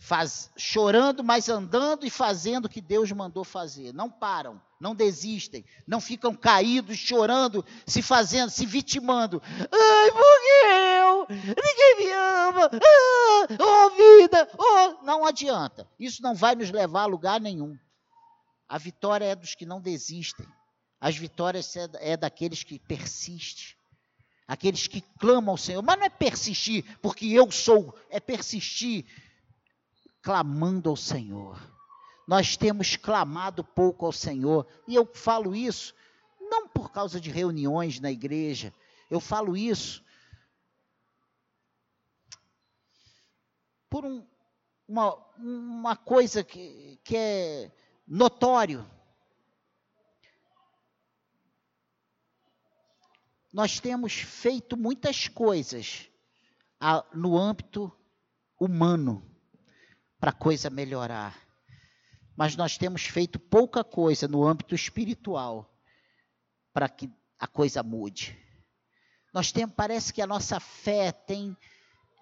[0.00, 3.92] faz, chorando, mas andando e fazendo o que Deus mandou fazer.
[3.92, 9.42] Não param, não desistem, não ficam caídos, chorando, se fazendo, se vitimando.
[9.44, 11.26] Ai, por eu?
[11.28, 12.70] Ninguém me ama.
[12.72, 14.48] Ah, oh, vida.
[14.58, 15.04] Oh.
[15.04, 15.86] Não adianta.
[15.98, 17.78] Isso não vai nos levar a lugar nenhum.
[18.66, 20.46] A vitória é dos que não desistem.
[20.98, 23.76] As vitórias é, é daqueles que persistem.
[24.48, 25.82] Aqueles que clamam ao Senhor.
[25.82, 29.04] Mas não é persistir porque eu sou, é persistir
[30.22, 31.58] clamando ao Senhor.
[32.26, 34.66] Nós temos clamado pouco ao Senhor.
[34.86, 35.94] E eu falo isso
[36.40, 38.74] não por causa de reuniões na igreja.
[39.10, 40.04] Eu falo isso
[43.88, 44.26] por um,
[44.86, 47.72] uma, uma coisa que, que é
[48.06, 48.88] notório.
[53.52, 56.08] nós temos feito muitas coisas
[56.78, 57.92] a, no âmbito
[58.58, 59.29] humano
[60.20, 61.34] para a coisa melhorar.
[62.36, 65.74] Mas nós temos feito pouca coisa no âmbito espiritual
[66.72, 68.38] para que a coisa mude.
[69.32, 71.56] Nós temos, parece que a nossa fé tem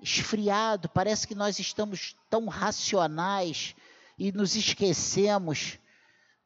[0.01, 3.74] esfriado, parece que nós estamos tão racionais
[4.18, 5.78] e nos esquecemos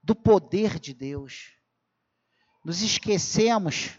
[0.03, 1.53] do poder de Deus.
[2.64, 3.90] Nos esquecemos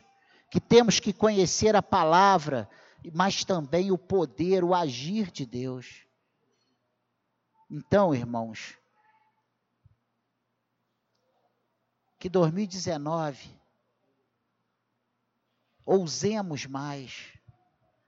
[0.50, 2.70] que temos que conhecer a palavra,
[3.14, 6.03] mas também o poder, o agir de Deus.
[7.70, 8.78] Então, irmãos,
[12.20, 13.62] que 2019
[15.86, 17.34] ousemos mais,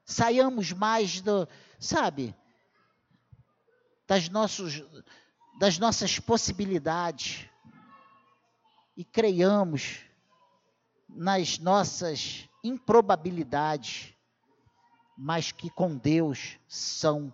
[0.05, 1.47] saiamos mais do,
[1.79, 2.35] sabe,
[4.07, 4.83] das, nossos,
[5.59, 7.49] das nossas possibilidades
[8.95, 9.99] e creiamos
[11.09, 14.13] nas nossas improbabilidades,
[15.17, 17.33] mas que com Deus são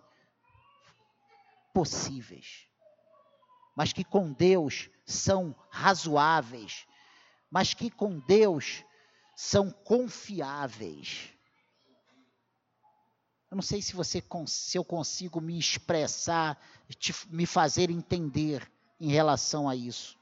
[1.72, 2.66] possíveis.
[3.76, 6.86] Mas que com Deus são razoáveis,
[7.50, 8.84] mas que com Deus
[9.34, 11.30] são confiáveis.
[13.50, 16.58] Eu não sei se você se eu consigo me expressar,
[16.98, 20.18] te, me fazer entender em relação a isso.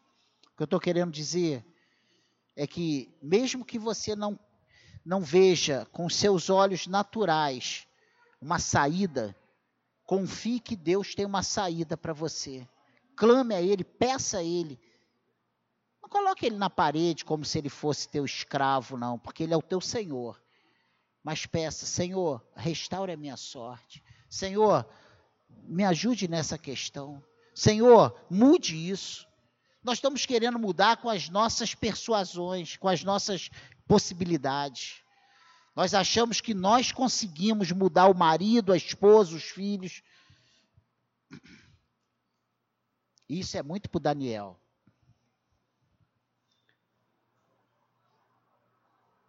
[0.52, 1.64] O que eu estou querendo dizer
[2.56, 4.38] é que, mesmo que você não,
[5.04, 7.86] não veja com seus olhos naturais
[8.40, 9.36] uma saída,
[10.10, 12.66] confie que Deus tem uma saída para você.
[13.14, 14.76] Clame a Ele, peça a Ele.
[16.02, 19.56] Não coloque Ele na parede como se Ele fosse teu escravo, não, porque Ele é
[19.56, 20.42] o teu Senhor.
[21.22, 24.02] Mas peça, Senhor, restaure a minha sorte.
[24.28, 24.84] Senhor,
[25.62, 27.22] me ajude nessa questão.
[27.54, 29.28] Senhor, mude isso.
[29.80, 33.48] Nós estamos querendo mudar com as nossas persuasões, com as nossas
[33.86, 35.04] possibilidades.
[35.74, 40.02] Nós achamos que nós conseguimos mudar o marido, a esposa, os filhos.
[43.28, 44.60] Isso é muito para o Daniel.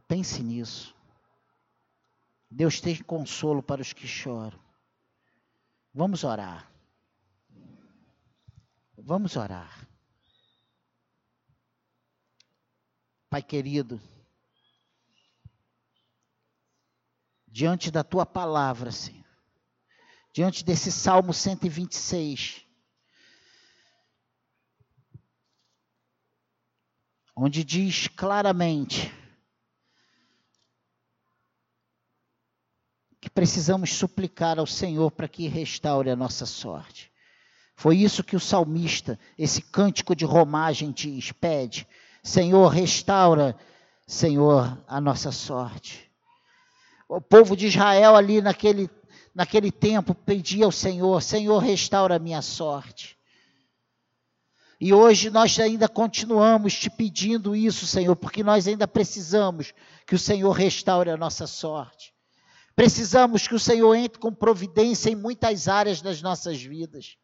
[0.07, 0.95] Pense nisso.
[2.49, 4.59] Deus tem consolo para os que choram.
[5.93, 6.69] Vamos orar.
[8.97, 9.87] Vamos orar.
[13.29, 14.01] Pai querido,
[17.51, 19.25] diante da tua palavra, Senhor,
[20.33, 22.65] diante desse Salmo 126,
[27.35, 29.13] onde diz claramente
[33.19, 37.11] que precisamos suplicar ao Senhor para que restaure a nossa sorte.
[37.75, 41.87] Foi isso que o salmista, esse cântico de romagem diz, pede.
[42.23, 43.57] Senhor, restaura,
[44.07, 46.10] Senhor, a nossa sorte.
[47.11, 48.89] O povo de Israel ali naquele,
[49.35, 53.17] naquele tempo pedia ao Senhor: Senhor, restaura a minha sorte.
[54.79, 59.73] E hoje nós ainda continuamos te pedindo isso, Senhor, porque nós ainda precisamos
[60.07, 62.13] que o Senhor restaure a nossa sorte.
[62.77, 67.17] Precisamos que o Senhor entre com providência em muitas áreas das nossas vidas.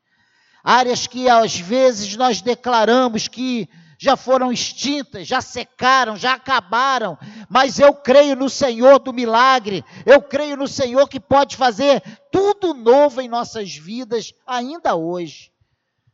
[0.61, 7.17] Áreas que às vezes nós declaramos que já foram extintas, já secaram, já acabaram,
[7.49, 12.75] mas eu creio no Senhor do milagre, eu creio no Senhor que pode fazer tudo
[12.75, 15.51] novo em nossas vidas ainda hoje.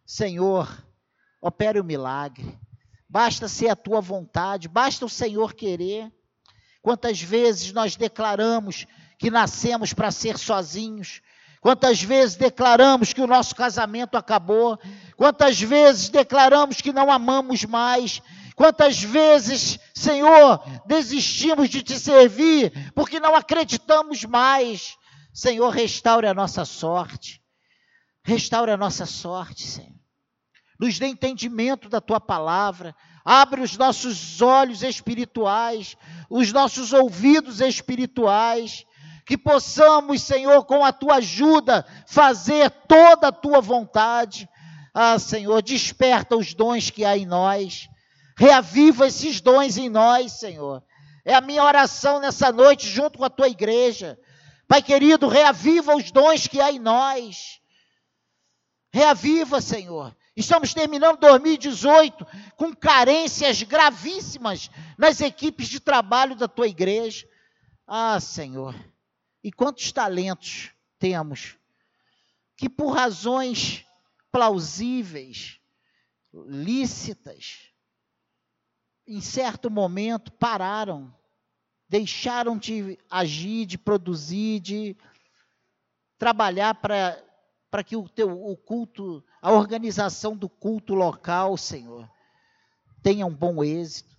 [0.06, 0.70] Senhor,
[1.42, 2.58] opere o milagre,
[3.10, 6.10] basta ser a tua vontade, basta o Senhor querer.
[6.82, 8.86] Quantas vezes nós declaramos
[9.18, 11.22] que nascemos para ser sozinhos,
[11.64, 14.78] Quantas vezes declaramos que o nosso casamento acabou?
[15.16, 18.22] Quantas vezes declaramos que não amamos mais?
[18.54, 24.98] Quantas vezes, Senhor, desistimos de te servir porque não acreditamos mais?
[25.34, 27.42] Senhor, restaure a nossa sorte.
[28.26, 30.02] Restaure a nossa sorte, Senhor.
[30.78, 32.94] Nos dê entendimento da tua palavra.
[33.24, 35.96] Abre os nossos olhos espirituais,
[36.30, 38.86] os nossos ouvidos espirituais
[39.26, 44.50] que possamos, Senhor, com a tua ajuda, fazer toda a tua vontade.
[44.94, 47.90] Ah, Senhor, desperta os dons que há em nós,
[48.38, 50.84] reaviva esses dons em nós, Senhor.
[51.26, 54.20] É a minha oração nessa noite, junto com a tua igreja.
[54.68, 57.62] Pai querido, reaviva os dons que há em nós.
[58.92, 60.16] Reaviva, Senhor.
[60.36, 67.28] Estamos terminando 2018 com carências gravíssimas nas equipes de trabalho da tua igreja.
[67.88, 68.76] Ah, Senhor.
[69.44, 71.58] E quantos talentos temos
[72.56, 73.86] que, por razões
[74.32, 75.60] plausíveis,
[76.34, 77.74] lícitas,
[79.06, 81.14] em certo momento pararam,
[81.90, 84.98] deixaram de agir, de produzir, de
[86.18, 92.10] trabalhar para que o, teu, o culto, a organização do culto local, Senhor,
[93.02, 94.13] tenha um bom êxito.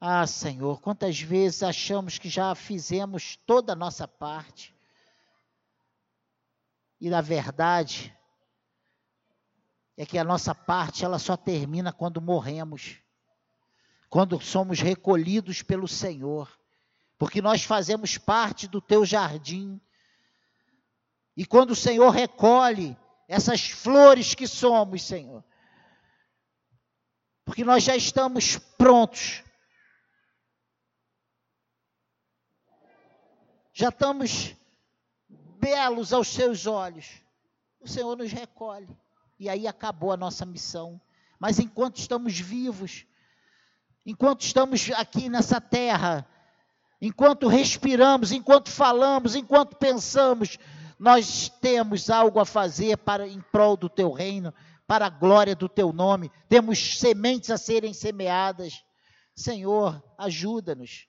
[0.00, 4.74] Ah, Senhor, quantas vezes achamos que já fizemos toda a nossa parte.
[7.00, 8.16] E na verdade
[9.96, 12.98] é que a nossa parte ela só termina quando morremos.
[14.08, 16.48] Quando somos recolhidos pelo Senhor.
[17.18, 19.80] Porque nós fazemos parte do teu jardim.
[21.36, 22.96] E quando o Senhor recolhe
[23.26, 25.44] essas flores que somos, Senhor,
[27.44, 29.42] porque nós já estamos prontos
[33.78, 34.56] já estamos
[35.60, 37.22] belos aos seus olhos.
[37.80, 38.88] O Senhor nos recolhe.
[39.38, 41.00] E aí acabou a nossa missão.
[41.38, 43.06] Mas enquanto estamos vivos,
[44.04, 46.26] enquanto estamos aqui nessa terra,
[47.00, 50.58] enquanto respiramos, enquanto falamos, enquanto pensamos,
[50.98, 54.52] nós temos algo a fazer para em prol do teu reino,
[54.88, 56.32] para a glória do teu nome.
[56.48, 58.82] Temos sementes a serem semeadas.
[59.36, 61.07] Senhor, ajuda-nos.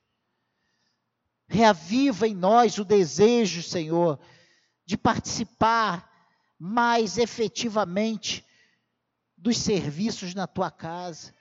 [1.49, 4.19] Reaviva em nós o desejo, Senhor,
[4.85, 6.07] de participar
[6.59, 8.45] mais efetivamente
[9.35, 11.33] dos serviços na tua casa.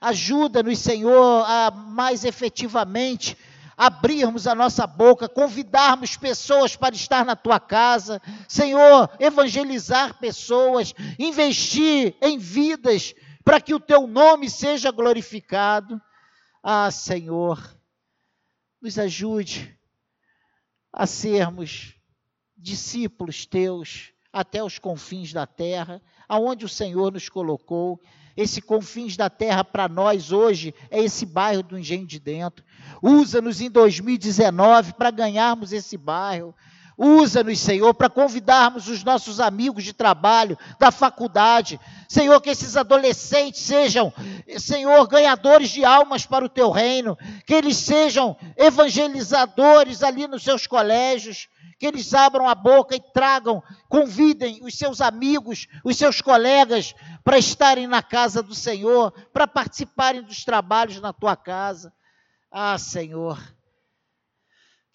[0.00, 3.38] Ajuda-nos, Senhor, a mais efetivamente
[3.76, 12.14] abrirmos a nossa boca, convidarmos pessoas para estar na tua casa, Senhor, evangelizar pessoas, investir
[12.20, 16.00] em vidas para que o teu nome seja glorificado.
[16.62, 17.73] Ah, Senhor,
[18.84, 19.74] nos ajude
[20.92, 21.94] a sermos
[22.54, 27.98] discípulos teus até os confins da terra, aonde o Senhor nos colocou.
[28.36, 32.62] Esse confins da terra para nós hoje é esse bairro do Engenho de Dentro.
[33.02, 36.54] Usa-nos em 2019 para ganharmos esse bairro.
[36.96, 41.80] Usa-nos, Senhor, para convidarmos os nossos amigos de trabalho, da faculdade.
[42.08, 44.12] Senhor, que esses adolescentes sejam,
[44.58, 47.18] Senhor, ganhadores de almas para o teu reino.
[47.44, 51.48] Que eles sejam evangelizadores ali nos seus colégios.
[51.78, 57.36] Que eles abram a boca e tragam, convidem os seus amigos, os seus colegas para
[57.36, 61.92] estarem na casa do Senhor, para participarem dos trabalhos na tua casa.
[62.50, 63.53] Ah, Senhor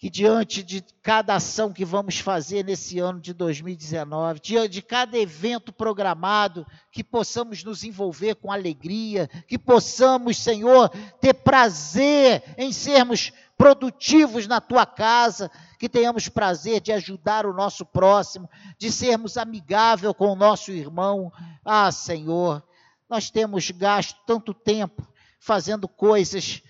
[0.00, 5.18] que diante de cada ação que vamos fazer nesse ano de 2019, diante de cada
[5.18, 10.88] evento programado, que possamos nos envolver com alegria, que possamos, Senhor,
[11.20, 17.84] ter prazer em sermos produtivos na tua casa, que tenhamos prazer de ajudar o nosso
[17.84, 18.48] próximo,
[18.78, 21.30] de sermos amigável com o nosso irmão.
[21.62, 22.64] Ah, Senhor,
[23.06, 25.06] nós temos gasto tanto tempo
[25.38, 26.62] fazendo coisas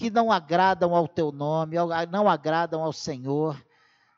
[0.00, 1.76] que não agradam ao teu nome,
[2.10, 3.62] não agradam ao Senhor.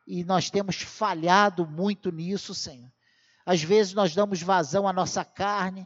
[0.07, 2.89] E nós temos falhado muito nisso, Senhor.
[3.45, 5.85] Às vezes nós damos vazão à nossa carne,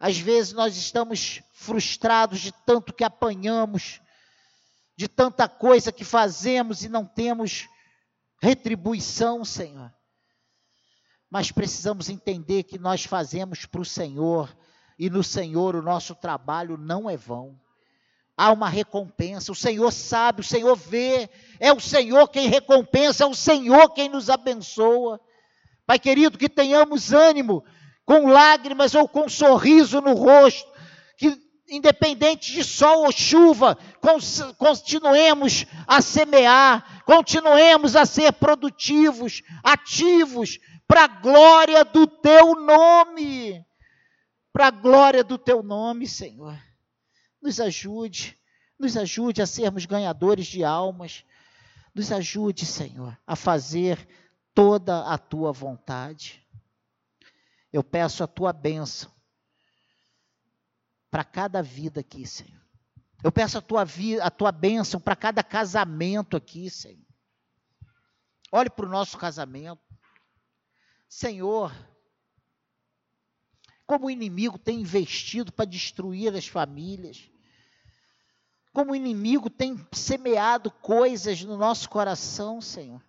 [0.00, 4.00] às vezes nós estamos frustrados de tanto que apanhamos,
[4.96, 7.68] de tanta coisa que fazemos e não temos
[8.40, 9.92] retribuição, Senhor.
[11.28, 14.56] Mas precisamos entender que nós fazemos para o Senhor
[14.98, 17.60] e no Senhor o nosso trabalho não é vão.
[18.40, 21.28] Há uma recompensa, o Senhor sabe, o Senhor vê,
[21.58, 25.20] é o Senhor quem recompensa, é o Senhor quem nos abençoa.
[25.84, 27.64] Pai querido, que tenhamos ânimo,
[28.04, 30.70] com lágrimas ou com sorriso no rosto,
[31.16, 31.36] que
[31.68, 33.76] independente de sol ou chuva,
[34.56, 43.64] continuemos a semear, continuemos a ser produtivos, ativos, para a glória do teu nome.
[44.52, 46.56] Para a glória do teu nome, Senhor.
[47.40, 48.38] Nos ajude,
[48.78, 51.24] nos ajude a sermos ganhadores de almas.
[51.94, 54.08] Nos ajude, Senhor, a fazer
[54.54, 56.46] toda a tua vontade.
[57.72, 59.10] Eu peço a tua bênção
[61.10, 62.58] para cada vida aqui, Senhor.
[63.22, 63.84] Eu peço a tua,
[64.22, 67.06] a tua bênção para cada casamento aqui, Senhor.
[68.52, 69.82] Olhe para o nosso casamento.
[71.08, 71.72] Senhor,
[73.88, 77.22] como o inimigo tem investido para destruir as famílias,
[78.70, 83.02] como o inimigo tem semeado coisas no nosso coração, Senhor,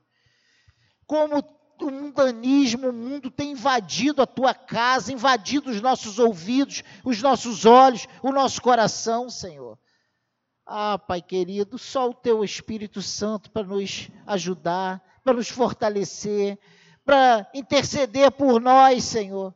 [1.05, 1.43] como
[1.81, 7.65] o mundanismo, o mundo tem invadido a tua casa, invadido os nossos ouvidos, os nossos
[7.65, 9.77] olhos, o nosso coração, Senhor.
[10.65, 16.57] Ah, Pai querido, só o teu Espírito Santo para nos ajudar, para nos fortalecer,
[17.03, 19.53] para interceder por nós, Senhor.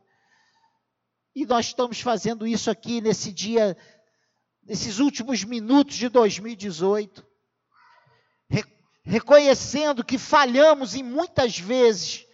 [1.34, 3.76] E nós estamos fazendo isso aqui nesse dia,
[4.62, 7.34] nesses últimos minutos de 2018
[9.04, 12.26] reconhecendo que falhamos em muitas vezes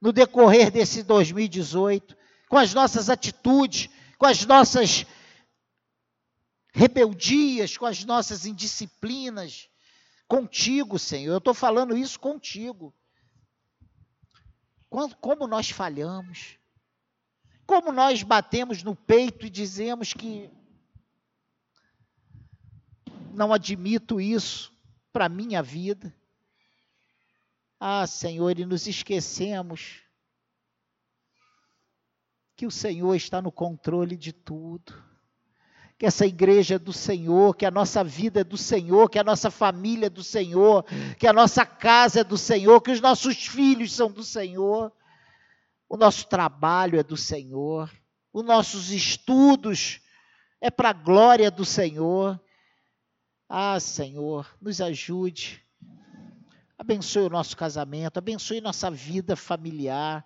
[0.00, 2.16] no decorrer desse 2018,
[2.48, 3.88] com as nossas atitudes,
[4.18, 5.06] com as nossas
[6.74, 9.68] rebeldias, com as nossas indisciplinas,
[10.28, 11.32] contigo, Senhor.
[11.32, 12.92] Eu estou falando isso contigo.
[15.20, 16.58] Como nós falhamos,
[17.66, 20.48] como nós batemos no peito e dizemos que
[23.34, 24.72] não admito isso,
[25.12, 26.14] para a minha vida.
[27.78, 30.02] Ah, Senhor, e nos esquecemos
[32.56, 34.94] que o Senhor está no controle de tudo.
[35.98, 39.24] Que essa igreja é do Senhor, que a nossa vida é do Senhor, que a
[39.24, 40.84] nossa família é do Senhor,
[41.18, 44.92] que a nossa casa é do Senhor, que os nossos filhos são do Senhor,
[45.88, 47.90] o nosso trabalho é do Senhor,
[48.32, 50.00] os nossos estudos
[50.60, 52.40] é para a glória do Senhor.
[53.48, 55.62] Ah, Senhor, nos ajude.
[56.78, 60.24] Abençoe o nosso casamento, abençoe nossa vida familiar,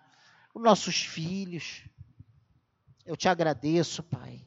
[0.54, 1.84] os nossos filhos.
[3.06, 4.44] Eu te agradeço, Pai,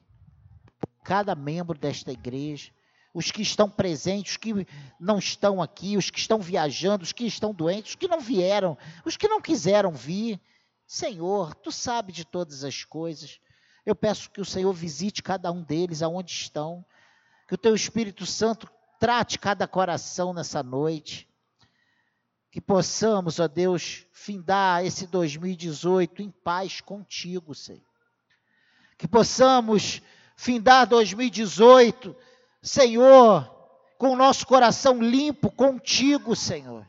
[0.79, 2.71] por cada membro desta igreja,
[3.13, 4.67] os que estão presentes, os que
[4.99, 8.77] não estão aqui, os que estão viajando, os que estão doentes, os que não vieram,
[9.05, 10.41] os que não quiseram vir.
[10.85, 13.39] Senhor, tu sabe de todas as coisas.
[13.85, 16.85] Eu peço que o Senhor visite cada um deles aonde estão
[17.47, 18.67] que o teu Espírito Santo
[18.99, 21.29] trate cada coração nessa noite.
[22.49, 27.81] Que possamos, ó Deus, findar esse 2018 em paz contigo, Senhor.
[28.97, 30.01] Que possamos
[30.35, 32.15] findar 2018,
[32.59, 33.47] Senhor,
[33.99, 36.83] com o nosso coração limpo contigo, Senhor.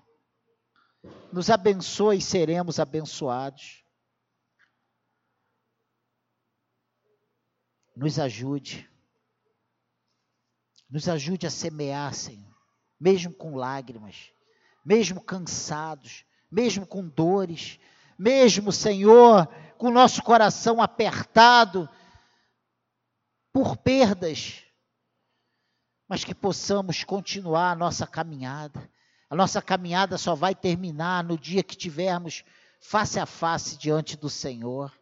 [1.30, 3.83] Nos abençoe e seremos abençoados.
[7.96, 8.88] Nos ajude.
[10.90, 12.54] Nos ajude a semear, Senhor,
[13.00, 14.30] mesmo com lágrimas,
[14.84, 17.80] mesmo cansados, mesmo com dores,
[18.18, 21.88] mesmo, Senhor, com nosso coração apertado
[23.52, 24.62] por perdas,
[26.08, 28.90] mas que possamos continuar a nossa caminhada.
[29.28, 32.44] A nossa caminhada só vai terminar no dia que tivermos
[32.80, 34.92] face a face diante do Senhor.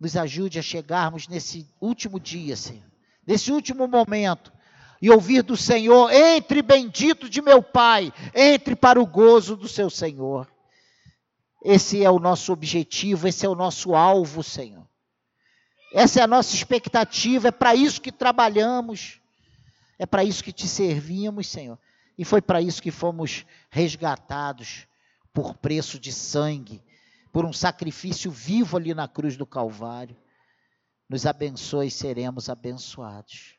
[0.00, 2.90] Nos ajude a chegarmos nesse último dia, Senhor
[3.30, 4.52] nesse último momento,
[5.00, 9.88] e ouvir do Senhor: entre bendito de meu Pai, entre para o gozo do seu
[9.88, 10.50] Senhor.
[11.64, 14.86] Esse é o nosso objetivo, esse é o nosso alvo, Senhor.
[15.94, 19.20] Essa é a nossa expectativa, é para isso que trabalhamos,
[19.98, 21.78] é para isso que te servimos, Senhor.
[22.16, 24.86] E foi para isso que fomos resgatados
[25.32, 26.82] por preço de sangue,
[27.32, 30.16] por um sacrifício vivo ali na cruz do Calvário
[31.08, 33.56] nos abençoe e seremos abençoados.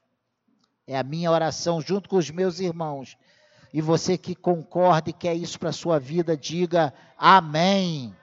[0.88, 3.18] É a minha oração junto com os meus irmãos.
[3.74, 8.16] E você que concorda e quer isso para a sua vida, diga amém.